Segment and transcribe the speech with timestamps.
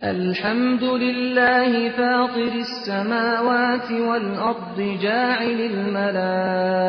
[0.01, 6.83] الحمد لله فاطر السماوات والأرض جاعل الملائكة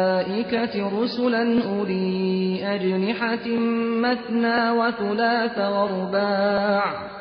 [1.03, 3.49] رسلا أولي أجنحة
[4.03, 7.14] مثنى وثلاث ورباع.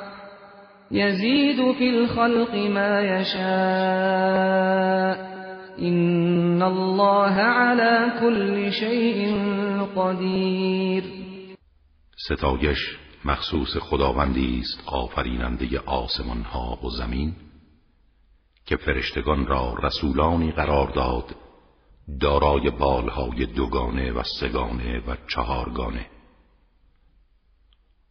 [0.93, 4.63] يزيد في الخلق ما يشاء.
[5.79, 9.37] إن الله على كل شيء
[9.95, 11.03] قدیر
[12.17, 17.35] ستایش مخصوص خداوندی است آفریننده آسمان ها و زمین
[18.65, 21.35] که فرشتگان را رسولانی قرار داد
[22.21, 26.05] دارای بالهای دوگانه و سگانه و چهارگانه.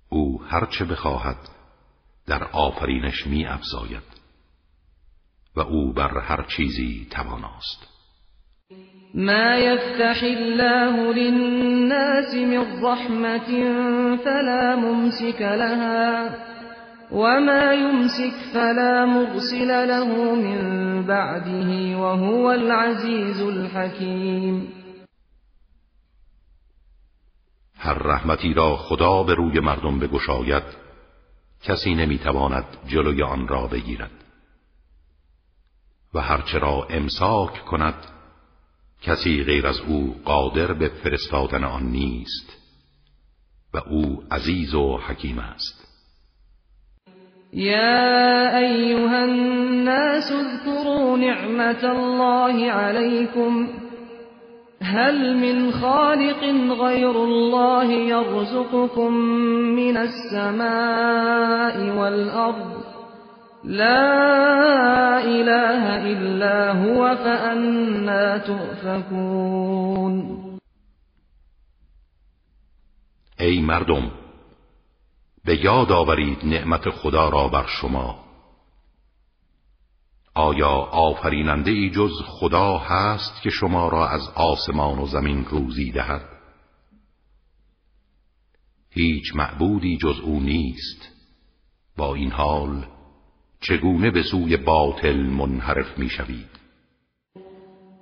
[0.09, 1.49] او هرچه بخواهد
[2.27, 4.03] در آفرینش می افزاید
[5.57, 7.89] و او بر هر چیزی تواناست.
[9.15, 13.49] ما يفتح الله للناس من رحمة
[14.25, 16.31] فلا ممسك لها
[17.13, 24.69] وما يمسك فلا مرسل له من بعده وهو العزيز الحكيم
[27.79, 30.82] هر رحمتی را خدا به روی مردم بگشاید
[31.63, 34.11] کسی نمی‌تواند جلوی آن را بگیرد.
[36.15, 37.95] و هرچه را امساک کند
[39.03, 42.53] کسی غیر از او قادر به فرستادن آن نیست
[43.75, 45.89] و او عزیز و حکیم است.
[47.53, 53.69] يا أيها الناس اذكروا نعمة الله عليكم
[54.83, 56.45] هل من خالق
[56.83, 59.13] غير الله يرزقكم
[59.77, 62.83] من السماء والأرض؟
[63.65, 70.43] لا إله إلا هو فأنا تؤفكون.
[73.41, 74.11] ای مردم
[75.45, 78.22] به یاد آورید نعمت خدا را بر شما.
[80.35, 86.23] آیا آفریننده ای جز خدا هست که شما را از آسمان و زمین روزی دهد؟
[88.91, 91.09] هیچ معبودی جز او نیست.
[91.97, 92.87] با این حال
[93.61, 96.53] چگونه به سوی باطل منحرف می‌شوید؟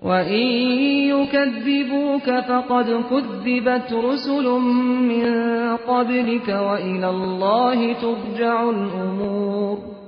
[0.02, 9.99] و این یکذبوک فقد کذبت رسل من قبلك و الله ترجع الامور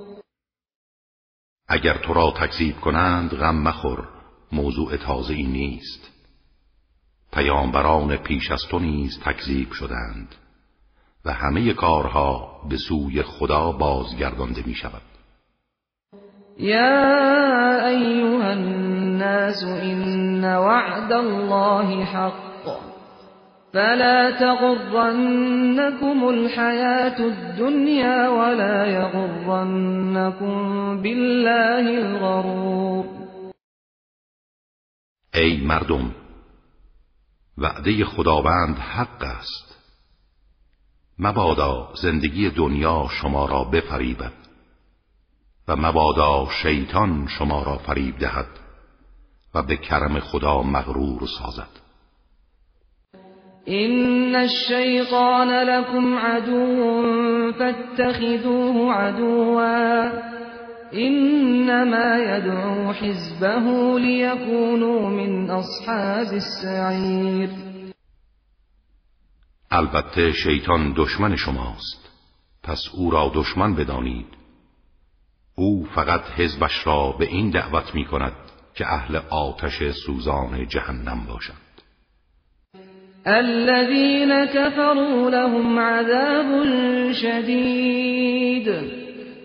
[1.73, 4.07] اگر تو را تکذیب کنند غم مخور
[4.51, 6.09] موضوع تازه ای نیست.
[7.31, 10.35] پیامبران پیش از تو نیز تکذیب شدند
[11.25, 15.01] و همه کارها به سوی خدا بازگردانده می شود
[16.59, 22.52] يا أيها الناس إن وعد الله حق.
[23.73, 30.55] فلا تغرنكم الحياة الدنيا ولا يغرنكم
[31.01, 33.05] بالله الغرور.
[35.35, 36.11] ای مردم
[37.57, 39.77] وعده خداوند حق است.
[41.19, 44.33] مبادا زندگی دنیا شما را بفریبد
[45.67, 48.59] و مبادا شیطان شما را فریب دهد
[49.55, 51.82] و به کرم خدا مغرور سازد.
[53.65, 60.11] این الشیطان لكم عدو فاتخذوه عدوا
[60.93, 67.49] انما يدعو حزبه ليكونوا من اصحاب السعیر
[69.71, 72.09] البته شیطان دشمن شماست.
[72.63, 74.27] پس او را دشمن بدانید.
[75.55, 78.33] او فقط حزبش را به این دعوت می کند
[78.75, 81.62] که اهل آتش سوزان جهنم باشند
[83.27, 86.63] الذين كفروا لهم عذاب
[87.11, 88.67] شديد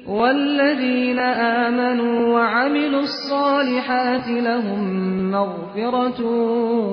[0.07, 4.81] والذين آمنوا وعملوا الصالحات لهم
[5.31, 6.21] مغفرة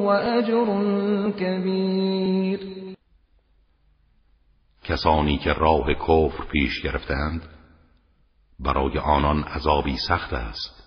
[0.05, 0.67] وأجر
[1.39, 2.59] كبير.
[4.83, 7.41] کسانی که راه کفر پیش گرفتند
[8.59, 10.85] برای آنان عذابی سخت است.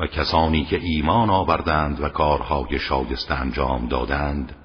[0.00, 4.61] و کسانی که ایمان آوردند و کارهای شایسته انجام دادند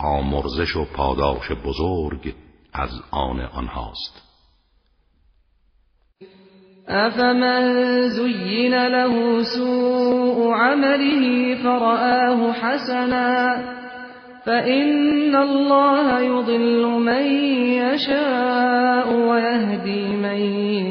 [0.00, 2.34] آمرزش و پاداش بزرگ
[2.72, 4.22] از آن آنهاست.
[6.88, 13.56] افمن زین له سوء عمله فرآه حسنا
[14.44, 17.24] فإن الله يضل من
[17.72, 20.38] يشاء ويهدي من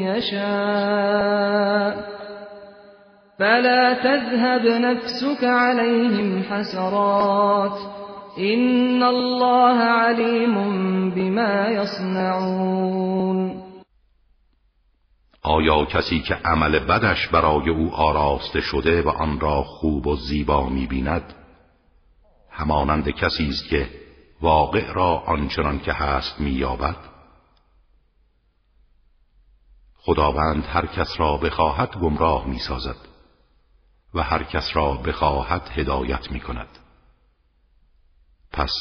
[0.06, 1.96] يشاء.
[3.38, 7.97] فلا تذهب نفسك عليهم حسرات.
[8.38, 10.54] این الله علیم
[11.10, 13.62] بما یصنعون
[15.42, 20.68] آیا کسی که عمل بدش برای او آراسته شده و آن را خوب و زیبا
[20.68, 21.34] می‌بیند؟
[22.50, 23.90] همانند کسی است که
[24.40, 26.96] واقع را آنچنان که هست مییابد؟
[29.96, 33.08] خداوند هر کس را بخواهد گمراه می‌سازد
[34.14, 36.77] و هر کس را بخواهد هدایت می‌کند.
[38.52, 38.72] پس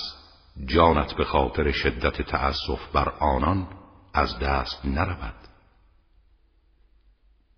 [0.66, 3.68] جانت به خاطر شدت تأسف بر آنان
[4.14, 5.34] از دست نرود.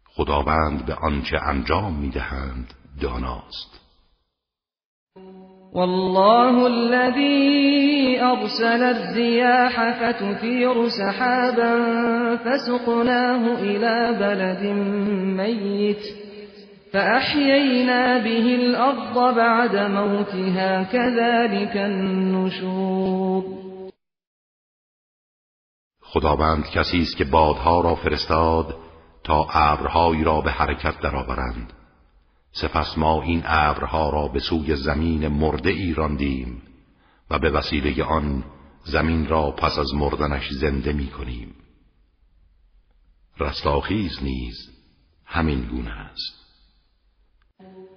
[0.05, 3.79] خداوند به آنچه انجام می‌دهند داناست.
[5.73, 11.75] والله الذي أرسل الرياح فتثير سحابا
[12.35, 14.63] فسقناه إلى بلد
[15.37, 16.18] ميت.
[16.93, 23.43] فأحيينا به الأرض بعد موتها كذلك النشور.
[26.01, 28.75] خداوند کسی است که بادها را فرستاد
[29.23, 31.73] تا ابرهایی را به حرکت درآورند.
[32.51, 36.61] سپس ما این ابرها را به سوی زمین مرده ای راندیم
[37.29, 38.43] و به وسیله آن
[38.83, 41.55] زمین را پس از مردنش زنده می کنیم.
[43.39, 44.55] رستاخیز نیز
[45.25, 46.38] همین گونه است.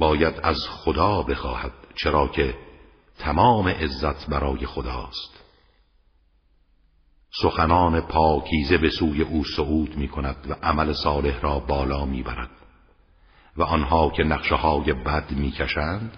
[0.00, 2.54] باید از خدا بخواهد چرا که
[3.18, 5.44] تمام عزت برای خداست.
[7.42, 12.50] سخنان پاکیزه به سوی او صعود می کند و عمل صالح را بالا می برد.
[13.56, 16.16] و آنها که نقشه های بد می‌کشند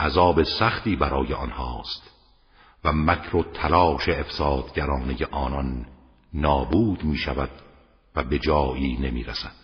[0.00, 2.10] عذاب سختی برای آنهاست.
[2.84, 5.86] و مکر و تلاش افسادگرانه آنان
[6.34, 7.50] نابود می شود
[8.16, 9.63] و به جایی نمی رسد.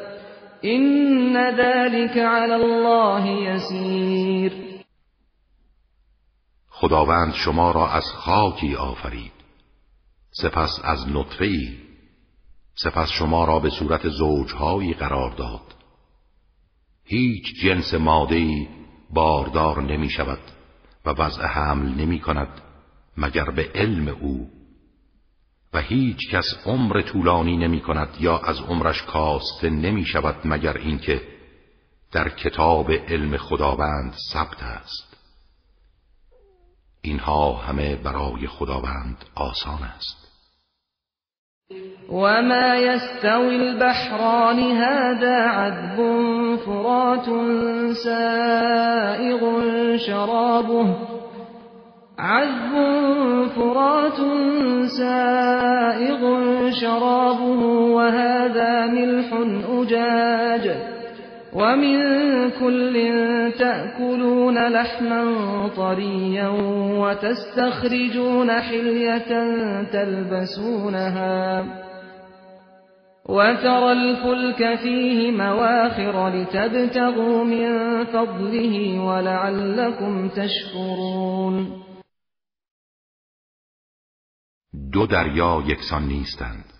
[0.65, 4.53] إن ذلك على الله يسير.
[6.69, 9.31] خداوند شما را از خاکی آفرید.
[10.31, 11.77] سپس از نطفه‌ای.
[12.75, 15.75] سپس شما را به صورت زوجهایی قرار داد.
[17.05, 18.67] هیچ جنس مادهی
[19.13, 20.39] باردار نمی شود
[21.05, 22.61] و وضع حمل نمی کند
[23.17, 24.49] مگر به علم او
[25.73, 31.21] و هیچ کس عمر طولانی نمی کند یا از عمرش کاسته نمی شود مگر اینکه
[32.11, 35.17] در کتاب علم خداوند ثبت است.
[37.01, 40.21] اینها همه برای خداوند آسان است.
[42.09, 45.97] وما يستوي البحران هذا عذب
[46.65, 47.25] فرات
[47.93, 49.41] سائغ
[49.97, 51.20] شرابه.
[52.21, 52.73] عذب
[53.55, 54.17] فرات
[54.85, 56.21] سائغ
[56.69, 59.33] شرابه وهذا ملح
[59.69, 60.75] أجاج.
[61.53, 61.99] ومن
[62.49, 63.11] كل
[63.59, 65.23] تأكلون لحما
[65.77, 66.47] طريا
[66.97, 71.63] وتستخرجون حلية تلبسونها.
[73.29, 81.80] وترى الفلك فيه مواخر لتبتغوا من فضله ولعلكم تشكرون.
[84.91, 86.73] دو دریا یکسان نیستند.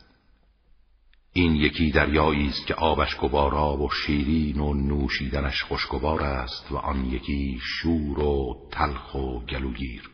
[1.33, 7.05] این یکی دریایی است که آبش گوارا و شیرین و نوشیدنش خوشگوار است و آن
[7.05, 10.09] یکی شور و تلخ و گلوگیر.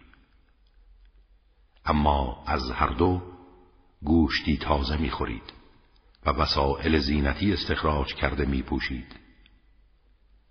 [1.85, 3.21] اما از هر دو
[4.03, 5.53] گوشتی تازه می‌خورید
[6.25, 9.15] و وسائل زینتی استخراج کرده می پوشید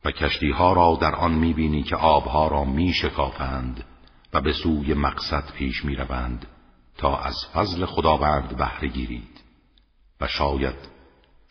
[0.04, 3.84] و کشتی ها را در آن می بینی که آبها را می شکافند
[4.32, 6.46] و به سوی مقصد پیش می روند
[6.98, 9.40] تا از فضل خداوند بهره گیرید
[10.20, 10.96] و شاید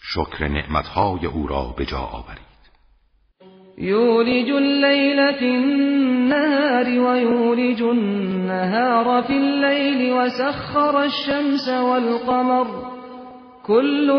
[0.02, 2.46] شکر نعمتهای او را به جا آورید.
[3.78, 12.68] يولج الليل في النهار ويولج النهار في الليل وسخر الشمس والقمر.
[13.68, 14.10] كل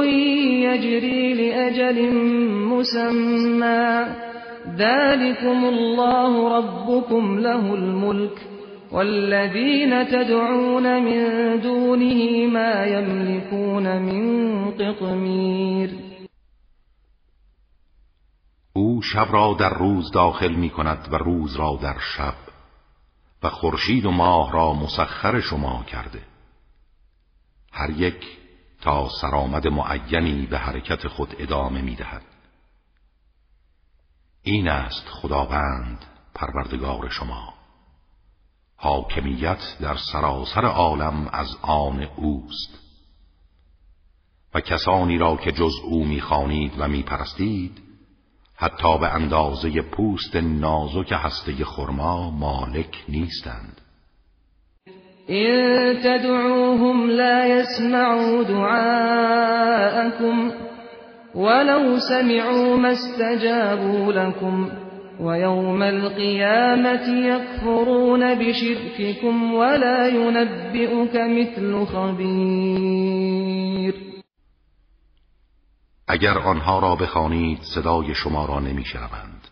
[0.64, 2.14] يجري لأجل
[2.72, 4.06] مسمى
[4.76, 8.55] ذلكم الله ربكم له الملك
[8.92, 15.90] والذين تدعون من دونه ما يملكون من قطمیر
[18.72, 22.34] او شب را در روز داخل می کند و روز را در شب
[23.42, 26.22] و خورشید و ماه را مسخر شما کرده.
[27.72, 28.26] هر یک
[28.80, 32.22] تا سرآمد معینی به حرکت خود ادامه می دهد.
[34.42, 37.55] این است خداوند پروردگار شما.
[38.76, 42.78] حاکمیت در سراسر عالم از آن اوست.
[44.54, 47.82] و کسانی را که جز او می‌خوانید و میپرستید
[48.56, 53.80] حتی به اندازه پوست نازک هسته خرما مالک نیستند.
[55.26, 59.86] این تدعوهم لا يسمعوا دعاءكم
[61.34, 64.70] ولو سمعوا ما استجابوا لكم
[65.20, 73.46] ويوم القيامة يكفرون بشرككم ولا ينبئك مثل خبير.
[76.08, 79.48] اگر آنها را بخوانید صدای شما را نمیشنوند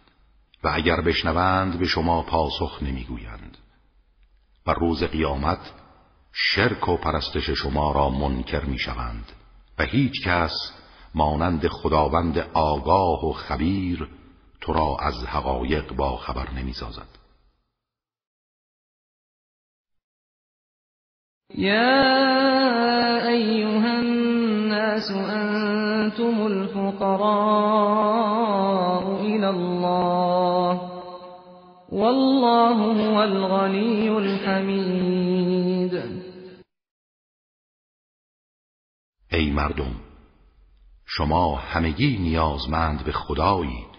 [0.65, 3.59] و اگر بشنوند به شما پاسخ نمی‌گویند.
[4.67, 5.73] و روز قیامت
[6.33, 9.33] شرک و پرستش شما را منکر می‌شوند
[9.79, 10.53] و هیچ کس
[11.15, 14.09] مانند خداوند آگاه و خبیر
[14.65, 17.09] تو را از حقایق با خبر نمی‌سازد.
[21.55, 27.25] یا ایها الناس انتم الفقراء
[29.21, 30.81] الى الله
[31.93, 32.77] والله
[33.09, 35.95] هو الغنی الحمید
[39.33, 39.95] ای مردم
[41.07, 43.94] شما همگی نیازمند به خدایید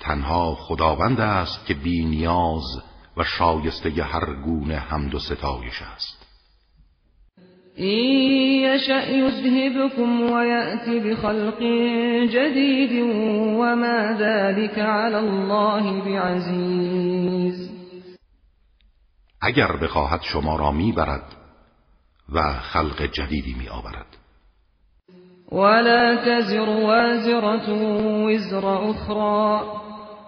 [0.00, 2.82] تنها خداوند است که بی نیاز
[3.16, 6.26] و شایسته هر گونه حمد و ستایش است.
[7.76, 11.62] این یشأ یذهبکم و یأتی بخلق
[12.32, 12.92] جدید
[13.58, 17.70] و ما ذلك علی الله بعزیز.
[19.40, 21.36] اگر بخواهد شما را می‌برد
[22.32, 24.16] و خلق جدیدی می آورد
[25.52, 27.72] ولا تزر وازرة
[28.26, 29.85] وزر أخرى.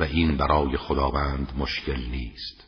[0.00, 2.64] و این برای خداوند مشکل نیست.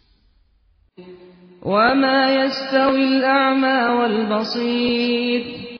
[1.62, 5.70] وما يستوي الأعمى والبصير.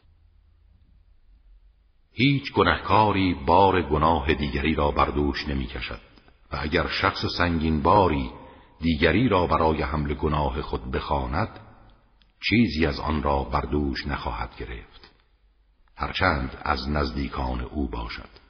[2.13, 6.01] هیچ گنهکاری بار گناه دیگری را بر دوش نمی کشد.
[6.53, 8.31] و اگر شخص سنگین باری
[8.81, 11.61] دیگری را برای حمل گناه خود بخواند
[12.49, 15.11] چیزی از آن را بر دوش نخواهد گرفت.
[15.97, 18.50] هرچند از نزدیکان او باشد.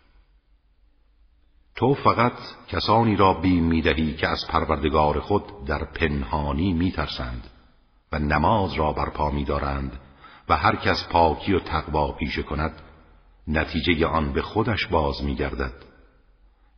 [1.81, 2.33] تو فقط
[2.69, 7.51] کسانی را بیم می‌دهی که از پروردگار خود در پنهانی میترسند
[8.13, 10.01] و نماز را برپا میدارند
[10.49, 12.73] و هر کس پاکی و تقوا پیشه کند
[13.49, 15.73] نتیجه آن به خودش باز میگردد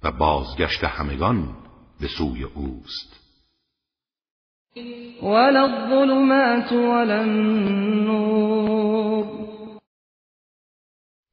[0.02, 1.56] و بازگشت همگان
[2.00, 3.20] به سوی اوست.
[5.22, 8.62] ولا الظلمات ولا النور.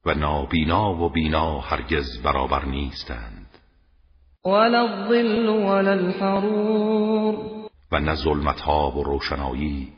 [0.06, 3.39] و نابینا و بینا هرگز برابر نیستند.
[4.44, 7.34] ولا الظل ولا الحرور.
[7.92, 9.88] و نه ظلمت ها و روشنایی.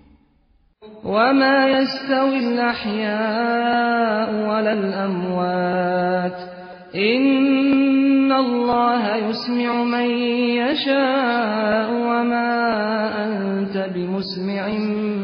[1.05, 6.53] وما يستوي الأحياء ولا الأموات.
[6.95, 10.11] إن الله يسمع من
[10.59, 12.51] يشاء وما
[13.25, 14.69] أنت بمسمع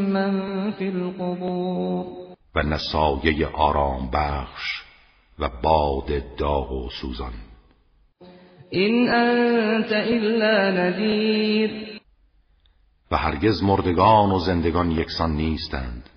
[0.09, 2.05] من في القبور.
[2.57, 4.83] و نسایه آرام بخش
[5.39, 7.48] و باد داغ و سوزان.
[8.71, 11.71] این انت الا نذیر
[13.11, 16.11] و هرگز مردگان و زندگان یکسان نیستند.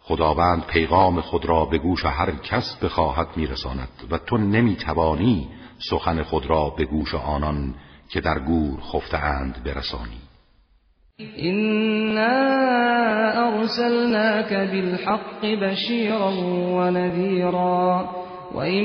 [0.00, 5.48] خداوند پیغام خود را به گوش هر کس بخواهد میرساند و تو نمی‌توانی
[5.90, 7.74] سخن خود را به گوش آنان
[8.08, 10.20] که در گور خفته اند برسانی.
[11.38, 12.32] إنا
[13.32, 16.32] أرسلناك بالحق بشيرا
[16.76, 18.21] ونذيرا.
[18.54, 18.84] وإن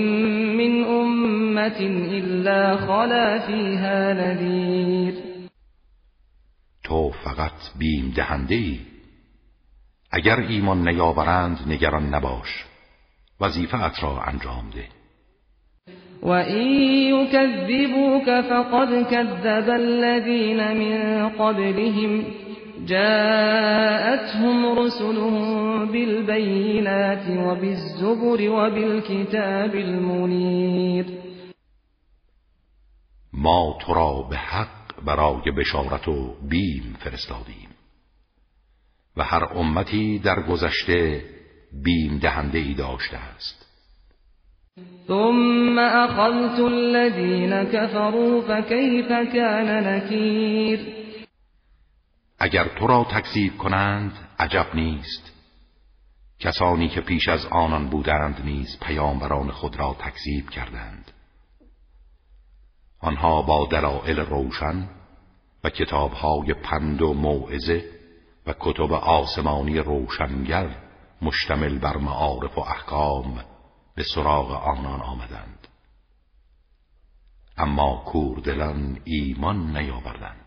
[0.57, 1.79] من أمة
[2.11, 5.13] إلا خلا فيها نذير.
[6.83, 8.79] تو فقط بیم دهنده ای
[10.11, 12.65] اگر ایمان نیاورند نگران نباش.
[13.41, 14.97] وظیفت را انجام ده.
[16.21, 16.67] وَإِن
[17.13, 22.25] يُكَذِّبُوكَ فَقَدْ كَذَّبَ الَّذِينَ مِن قَبْلِهِمْ.
[22.85, 31.05] جاءتهم رسلهم بالبينات وبالزبر وبالكتاب المنیر
[33.33, 37.69] ما تو را به حق برای بشارت و بیم فرستادیم
[39.17, 41.23] و هر امتی در گذشته
[41.83, 43.67] بیم دهنده ای داشته است.
[45.07, 50.96] ثم اخذت الذين كفروا فكيف كان نكیر
[52.39, 55.31] اگر تو را تکذیب کنند عجب نیست.
[56.39, 61.11] کسانی که پیش از آنان بودند نیز پیامبران خود را تکذیب کردند.
[62.99, 64.89] آنها با دلائل روشن
[65.63, 67.85] و کتابهای پند و موعظه
[68.45, 70.75] و کتب آسمانی روشنگر
[71.21, 73.43] مشتمل بر معارف و احکام
[73.95, 75.67] به سراغ آنان آمدند.
[77.57, 80.46] اما کوردلان ایمان نیاوردند.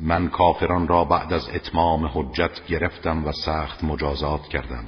[0.00, 4.84] من کافران را بعد از اتمام حجت گرفتم و سخت مجازات کردم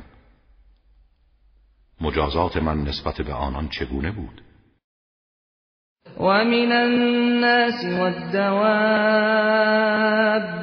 [2.00, 4.42] مجازات من نسبت به آنان چگونه بود؟
[6.20, 8.64] ومن الناس والدواب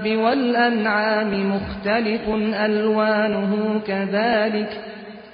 [0.05, 2.29] والأنعام مختلف
[2.65, 4.69] ألوانه كذلك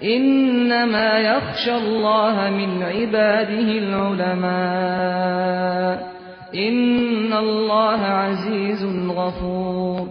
[0.03, 5.37] إنما يخشى الله من عباده العلماء
[6.53, 10.09] إن الله عزيز غفور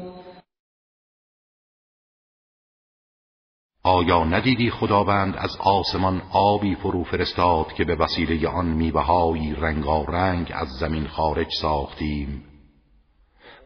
[3.85, 10.69] آیا ندیدی خداوند از آسمان آبی فرو فرستاد که به وسیله آن میوههایی رنگارنگ از
[10.69, 12.45] زمین خارج ساختیم؟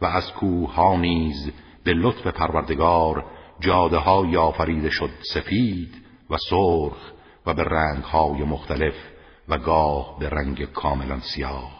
[0.02, 1.52] و از کوه ها نیز
[1.84, 3.24] به لطف پروردگار
[3.60, 5.94] جاده های آفریده شد سفید
[6.30, 7.12] و سرخ
[7.46, 8.94] و به رنگ های مختلف
[9.48, 11.79] و گاه به رنگ کاملا سیاه.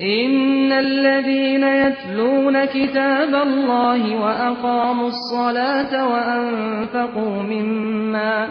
[0.00, 8.48] إن الذين يتلون كتاب الله وأقاموا الصلاة وأنفقوا مما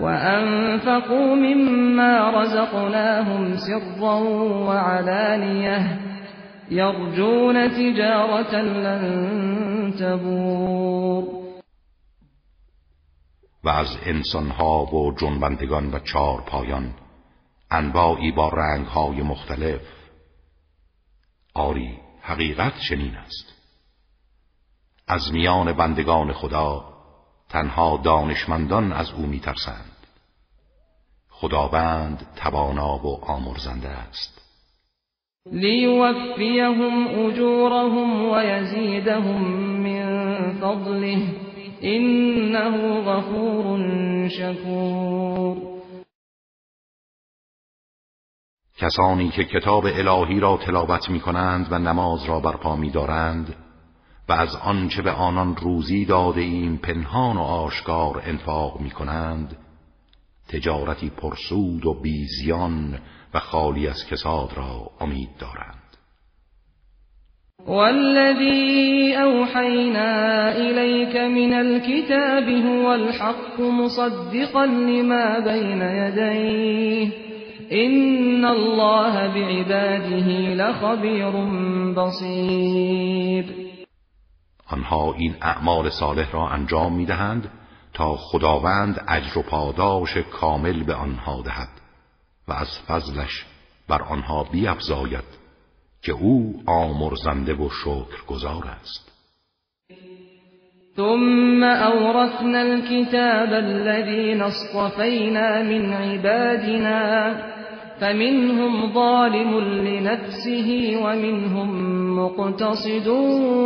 [0.00, 4.14] وأنفقوا مما رزقناهم سرا
[4.68, 5.98] وعلانية
[6.70, 11.24] يرجون تجارة لن تبور.
[13.64, 16.90] و از انسانها و جنبندگان و چار پایان
[17.70, 19.80] انواعی با رنگهای مختلف
[21.58, 23.54] آری حقیقت چنین است.
[25.08, 26.84] از میان بندگان خدا
[27.48, 29.96] تنها دانشمندان از او میترسند.
[31.30, 34.42] خداوند توانا و آمرزنده است.
[35.52, 39.42] لیوفیهم اجورهم و یزیدهم
[39.82, 41.18] من فضله
[41.82, 45.77] انه غفور شکور.
[48.78, 53.54] کسانی که کتاب الهی را تلاوت می کنند و نماز را برپا می دارند
[54.28, 59.56] و از آنچه به آنان روزی داده ایم پنهان و آشکار انفاق می کنند
[60.48, 62.98] تجارتی پرسود و بیزیان
[63.34, 65.74] و خالی از کساد را امید دارند.
[67.66, 77.27] والذي أوحينا إليك من الكتاب هو الحق مصدقا لما بين يديه
[77.70, 81.30] این الله بعباده لخبیر
[81.96, 83.44] بصیر
[84.66, 87.50] آنها این اعمال صالح را انجام می دهند
[87.92, 91.68] تا خداوند اجر و پاداش کامل به آنها دهد
[92.48, 93.46] و از فضلش
[93.88, 95.38] بر آنها بیافزاید
[96.02, 97.68] که او آمرزنده و
[98.26, 99.12] گذار است.
[100.96, 107.57] ثم اورثنا الكتاب الذين اصطفينا من عبادنا
[108.00, 111.70] فمنهم ظالم لنفسه ومنهم
[112.18, 113.06] مقتصد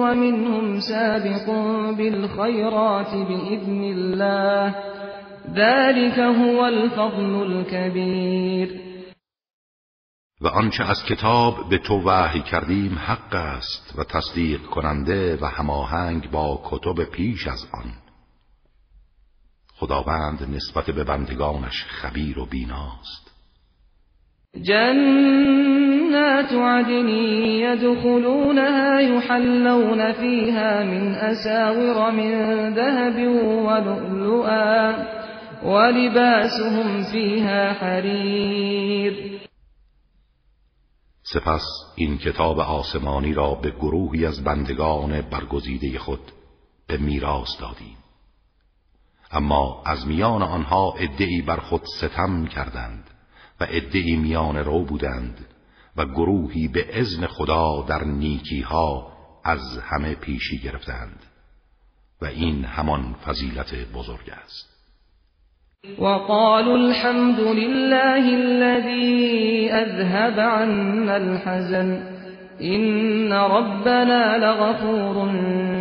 [0.03, 1.47] ومنهم سابق
[1.97, 4.75] بالخيرات بإذن الله.
[5.55, 8.81] ذلك هو الفضل الكبير.
[10.41, 16.31] و آنچه از کتاب به تو وحی کردیم حق است و تصدیق کننده و هماهنگ
[16.31, 17.93] با کتب پیش از آن.
[19.75, 23.32] خداوند نسبت به بندگانش خبیر و بیناست.
[24.57, 32.31] جنات عدن يدخلونها يحلون فيها من أساور من
[32.75, 33.27] ذهب
[33.67, 34.93] ولؤلؤا
[35.65, 39.41] ولباسهم فيها حرير.
[41.23, 41.65] سپس
[41.97, 46.33] این کتاب آسمانی را به گروهی از بندگان برگزیده خود
[46.87, 47.97] به میراث دادیم.
[49.31, 53.12] اما از میان آنها ادعی بر خود ستم کردند.
[53.63, 55.47] و ادعی میان رو بودند
[55.97, 59.13] و گروهی به ازن خدا در نیکی ها
[59.45, 61.23] از همه پیشی گرفتند
[62.23, 64.73] و این همان فضیلت بزرگ است.
[65.99, 72.03] وقالوا الحمد لله الذي أذهب عنا الحزن
[72.61, 75.29] إن ربنا لغفور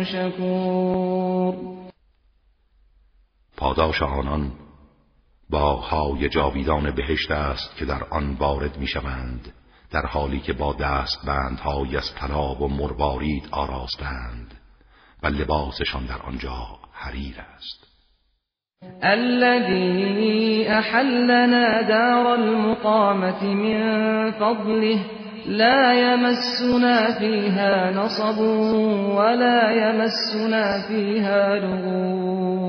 [0.04, 1.54] شكور.
[3.56, 4.61] پاداش آنان
[5.52, 9.52] با های جاویدان بهشت است که در آن وارد می شوند
[9.90, 14.54] در حالی که با دست بندهایی از طلا و مروارید آراستند
[15.22, 17.92] و لباسشان در آنجا حریر است.
[19.02, 24.98] الذي احلنا دار المقامة من فضله
[25.46, 28.38] لا يمسنا فيها نصب
[29.16, 32.62] ولا يمسنا فيها لغوب.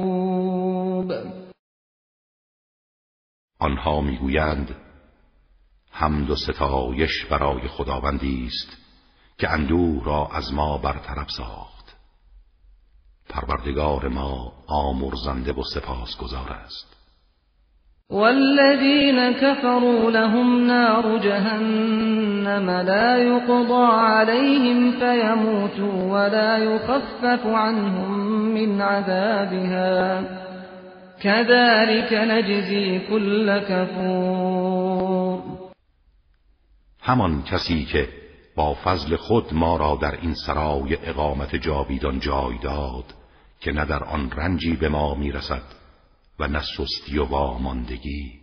[3.63, 4.75] آنها می‌گویند
[5.91, 8.77] حمد و ستایش برای خداوندی است
[9.37, 11.95] که اندوه را از ما برطرف ساخت.
[13.29, 16.93] پروردگار ما آمرزنده و سپاسگزار است.
[18.09, 28.19] والذين كفروا لهم نار جهنم لا يقضى عليهم فيموتوا ولا يخفف عنهم
[28.53, 30.42] من عذابها.
[31.23, 32.13] كذلك
[33.09, 35.43] كل كفور.
[37.01, 38.09] همان کسی که
[38.55, 43.05] با فضل خود ما را در این سرای اقامت جاویدان جای داد
[43.59, 45.63] که نه در آن رنجی به ما می‌رسد
[46.39, 48.42] و نه سستی و واماندگی.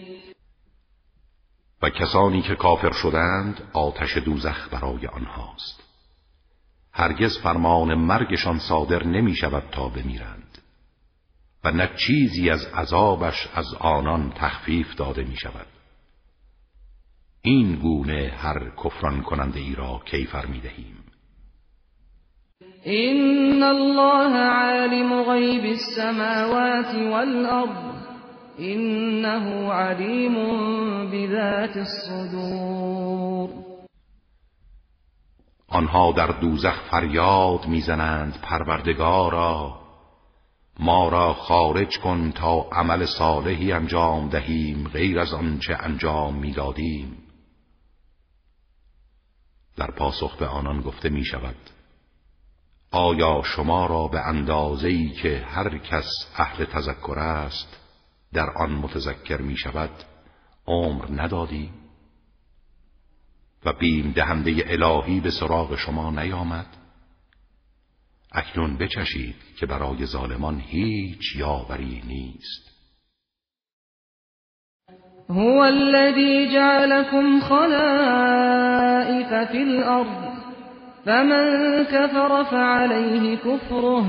[1.81, 5.83] و کسانی که کافر شدند آتش دوزخ برای آنهاست.
[6.93, 10.57] هرگز فرمان مرگشان صادر نمی شود تا بمیرند.
[11.63, 15.67] و نه چیزی از عذابش از آنان تخفیف داده می شود.
[17.41, 21.01] این گونه هر کفران کننده ای را کیفر می دهیم
[22.87, 28.00] إن الله عالم غيب السماوات والأرض
[28.59, 30.35] إنه عليم
[31.11, 33.49] بذات الصدور.
[35.67, 39.81] آنها در دوزخ فریاد می‌زنند پروردگارا.
[40.79, 47.17] ما را خارج کن تا عمل صالحی انجام دهیم غیر از آنچه انجام می‌دادیم.
[49.77, 51.55] در پاسخ به آنان گفته می شود
[52.91, 57.80] آیا شما را به اندازه‌ای که هر کس اهل تذکر است
[58.33, 59.89] در آن متذکر می شود
[60.67, 61.69] عمر ندادی
[63.65, 66.65] و بیم دهنده الهی به سراغ شما نیامد.
[68.31, 72.71] اکنون بچشید که برای ظالمان هیچ یاوری نیست.
[75.29, 80.31] هو الذي جعلكم خلائف في الأرض
[81.05, 84.05] فمن كفر فعليه كفره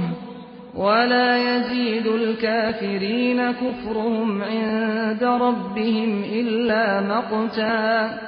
[0.74, 8.18] ولا يزيد الكافرين كفرهم عند ربهم إلا مقتا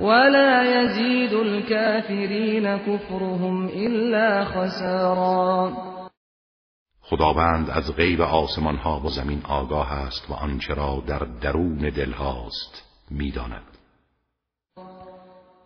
[0.00, 5.72] ولا يزيد الكافرين كفرهم إلا خسارا
[7.02, 12.12] خداوند از غیب آسمان ها و زمین آگاه است و آنچه را در درون دل
[12.12, 13.69] هاست می‌داند.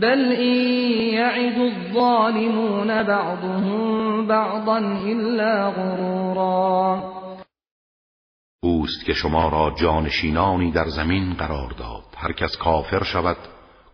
[0.00, 0.56] بل إن
[1.14, 7.02] يعد الظالمون بعضهم بعضا إلا غرورا.
[8.62, 12.04] اوست که شما را جانشینانی در زمین قرار داد.
[12.16, 13.36] هر کس کافر شود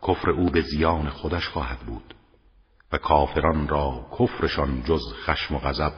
[0.09, 2.15] کفر او به زیان خودش خواهد بود.
[2.93, 5.93] و کافران را کفرشان جز خشم و غضب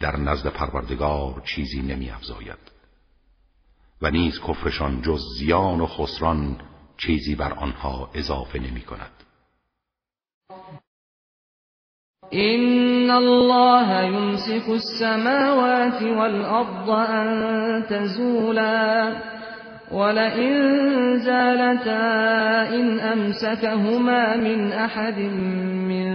[0.00, 2.58] در نزد پروردگار چیزی نمی افزاید
[4.02, 6.60] و نیز کفرشان جز زیان و خسران
[6.96, 9.10] چیزی بر آنها اضافه نمی کند.
[12.32, 19.12] إن الله يمسك السماوات والأرض أن تزولا
[19.92, 20.54] ولئن
[21.18, 25.18] زالتا إن أمسكهما من أحد
[25.88, 26.08] من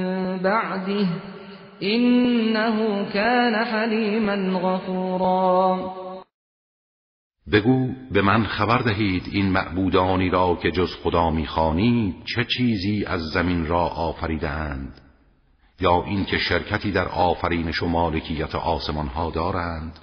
[0.43, 1.07] بعده
[1.83, 6.00] إنه كان حلیما غفورا
[7.51, 13.21] بگو به من خبر دهید این معبودانی را که جز خدا می‌خوانید چه چیزی از
[13.21, 15.01] زمین را آفریدند
[15.79, 19.99] یا اینکه شرکتی در آفرینش و مالکیت آسمان ها دارند؟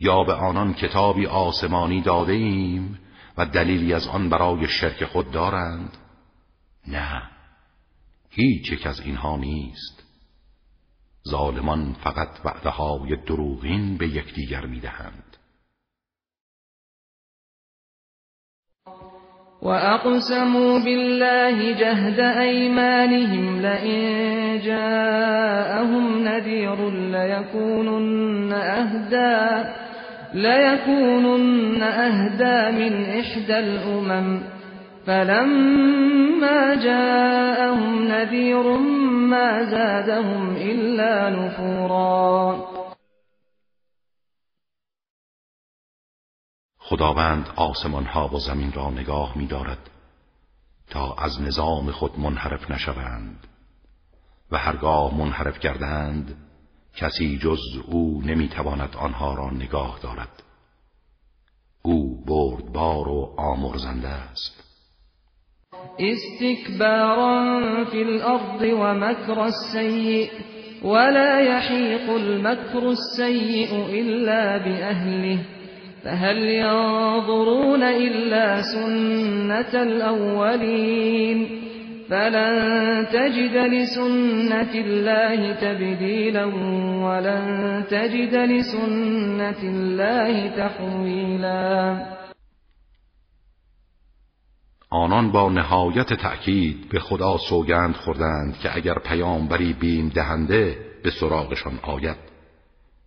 [0.00, 2.98] یا به آنان کتابی آسمانی داده ایم
[3.36, 5.96] و دلیلی از آن برای شرک خود دارند؟
[6.86, 7.22] نه
[8.30, 10.02] هیچ یک از اینها نیست.
[11.28, 15.29] ظالمان فقط وعده های دروغین به یکدیگر می‌دهند.
[19.62, 24.00] وأقسموا بالله جهد أيمانهم لئن
[24.64, 29.68] جاءهم نذير ليكونن أهدى
[30.34, 34.40] ليكونن أهدى من إحدى الأمم
[35.06, 42.79] فلما جاءهم نذير ما زادهم إلا نفورا
[46.90, 49.90] خداوند آسمان ها و زمین را نگاه می دارد
[50.90, 53.46] تا از نظام خود منحرف نشوند
[54.52, 56.36] و هرگاه منحرف کردند
[56.96, 60.42] کسی جز او نمی‌تواند آنها را نگاه دارد.
[61.82, 64.64] او بردبار و آمرزنده است.
[65.98, 70.30] استکبارا فی الارض و مکر السیء
[70.84, 75.59] ولا يحيق المكر السيء إلا بأهله.
[76.04, 81.60] فهل ينظرون إلا سنة الأولين
[82.10, 86.44] فلن تجد لسنة الله تبديلا
[87.04, 92.06] ولن تجد لسنة الله تحویلا
[94.92, 101.78] آنان با نهایت تأکید به خدا سوگند خوردند که اگر پیامبری بیم دهنده به سراغشان
[101.82, 102.29] آید.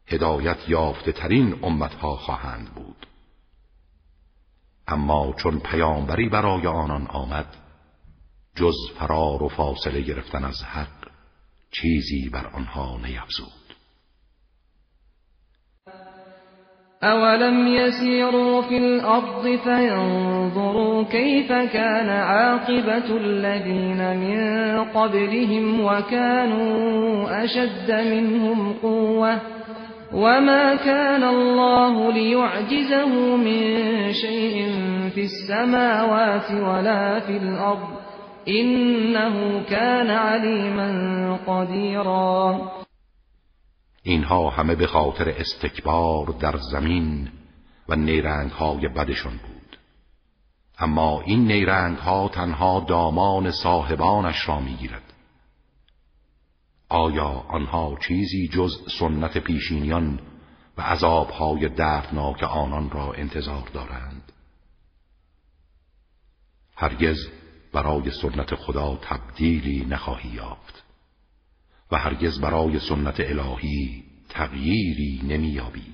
[0.07, 3.07] هدایت یافته ترین امتها خواهند بود.
[4.87, 7.47] اما چون پیامبری برای آنان آمد
[8.55, 11.09] جز فرار و فاصله گرفتن از حق
[11.71, 13.63] چیزی بر آنها نیفزود.
[17.03, 24.39] اولم يسيروا في الارض فينظروا كيف كان عاقبة الذين من
[24.83, 29.41] قبلهم وكانوا اشد منهم قوه
[30.13, 34.71] وما كان الله ليعجزه من شيء
[35.09, 37.87] في السماوات ولا في الأرض
[38.47, 40.89] إنه كان عليما
[41.47, 42.61] قديرا.
[44.03, 47.29] اینها همه به خاطر استکبار در زمین
[47.89, 49.77] و نیرنگ های بدشون بود.
[50.79, 55.12] اما این نیرنگ ها تنها دامان صاحبانش را می‌گیرد.
[56.93, 60.19] آیا آنها چیزی جز سنت پیشینیان
[60.77, 64.31] و عذابهای دردناک آنان را انتظار دارند؟
[66.75, 67.17] هرگز
[67.73, 70.83] برای سنت خدا تبدیلی نخواهی یافت
[71.91, 75.93] و هرگز برای سنت الهی تغییری نمییابی.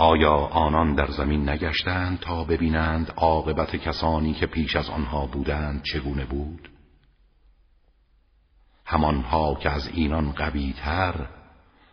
[0.00, 6.24] آیا آنان در زمین نگشتند تا ببینند عاقبت کسانی که پیش از آنها بودند چگونه
[6.24, 6.70] بود؟
[8.84, 11.28] همانها که از اینان قویتر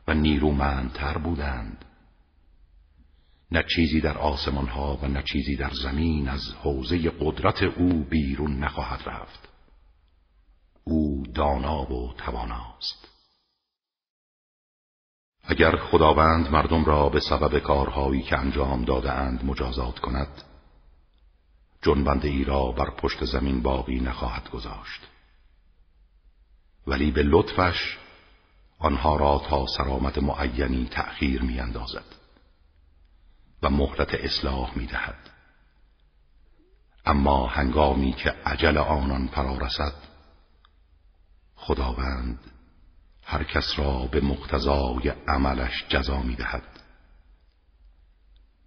[0.08, 1.86] و نیرومندتر بودند.
[3.52, 8.60] نه چیزی در آسمان ها و نه چیزی در زمین از حوزه قدرت او بیرون
[8.60, 9.50] نخواهد رفت.
[10.84, 13.15] او دانا و تواناست.
[15.48, 20.44] اگر خداوند مردم را به سبب کارهایی که انجام دادهاند مجازات کند
[21.82, 25.02] جنبنده ای را بر پشت زمین باقی نخواهد گذاشت
[26.88, 27.98] ولی به لطفش
[28.80, 32.16] آنها را تا سرامت معینی تأخیر می اندازد
[33.64, 35.30] و مهلت اصلاح می دهد.
[37.06, 39.94] اما هنگامی که عجل آنان فرا رسد
[41.56, 42.40] خداوند
[43.26, 46.64] هر کس را به مقتضای عملش جزا می دهد.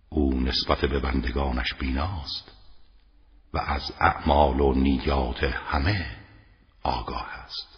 [0.08, 2.52] او نسبت به بندگانش بیناست
[3.54, 6.16] و از اعمال و نیات همه
[6.82, 7.77] آگاه است